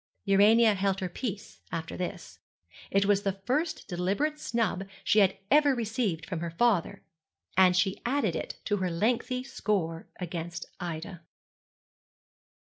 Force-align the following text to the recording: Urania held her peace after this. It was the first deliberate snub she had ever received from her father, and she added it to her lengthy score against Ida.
Urania 0.25 0.73
held 0.73 0.99
her 0.99 1.09
peace 1.09 1.61
after 1.71 1.95
this. 1.95 2.39
It 2.89 3.05
was 3.05 3.21
the 3.21 3.39
first 3.45 3.87
deliberate 3.87 4.39
snub 4.39 4.87
she 5.03 5.19
had 5.19 5.37
ever 5.51 5.75
received 5.75 6.25
from 6.25 6.39
her 6.39 6.49
father, 6.49 7.03
and 7.55 7.77
she 7.77 8.01
added 8.03 8.35
it 8.35 8.57
to 8.65 8.77
her 8.77 8.89
lengthy 8.89 9.43
score 9.43 10.07
against 10.19 10.65
Ida. 10.79 11.21